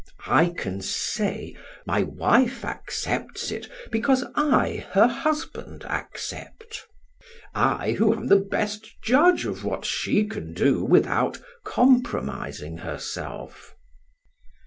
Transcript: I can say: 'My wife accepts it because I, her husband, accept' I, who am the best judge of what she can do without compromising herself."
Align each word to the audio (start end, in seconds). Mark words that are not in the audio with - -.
I 0.25 0.49
can 0.49 0.81
say: 0.81 1.55
'My 1.85 2.01
wife 2.01 2.65
accepts 2.65 3.51
it 3.51 3.69
because 3.91 4.25
I, 4.33 4.87
her 4.93 5.05
husband, 5.05 5.83
accept' 5.83 6.87
I, 7.53 7.91
who 7.91 8.11
am 8.11 8.25
the 8.25 8.37
best 8.39 8.99
judge 9.03 9.45
of 9.45 9.63
what 9.63 9.85
she 9.85 10.23
can 10.25 10.53
do 10.55 10.83
without 10.83 11.37
compromising 11.63 12.77
herself." 12.79 13.75